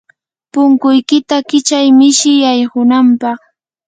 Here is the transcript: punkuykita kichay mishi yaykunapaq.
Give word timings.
punkuykita 0.51 1.37
kichay 1.49 1.87
mishi 1.99 2.31
yaykunapaq. 2.43 3.39